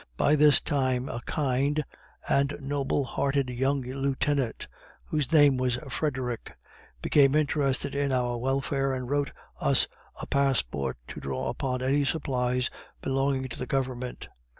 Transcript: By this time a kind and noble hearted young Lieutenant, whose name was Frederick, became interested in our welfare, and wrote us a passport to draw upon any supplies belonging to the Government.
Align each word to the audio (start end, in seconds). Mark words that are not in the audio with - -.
By 0.17 0.35
this 0.35 0.59
time 0.59 1.07
a 1.09 1.21
kind 1.27 1.85
and 2.27 2.57
noble 2.59 3.03
hearted 3.03 3.51
young 3.51 3.81
Lieutenant, 3.81 4.67
whose 5.05 5.31
name 5.31 5.57
was 5.57 5.75
Frederick, 5.89 6.53
became 7.03 7.35
interested 7.35 7.93
in 7.93 8.11
our 8.11 8.39
welfare, 8.39 8.95
and 8.95 9.07
wrote 9.07 9.31
us 9.59 9.87
a 10.19 10.25
passport 10.25 10.97
to 11.09 11.19
draw 11.19 11.49
upon 11.49 11.83
any 11.83 12.03
supplies 12.03 12.71
belonging 13.03 13.47
to 13.49 13.59
the 13.59 13.67
Government. 13.67 14.27